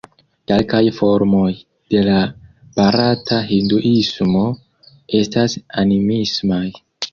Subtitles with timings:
[0.51, 1.49] Kelkaj formoj
[1.95, 2.21] de la
[2.79, 4.43] barata Hinduismo
[5.23, 6.65] estas animismaj.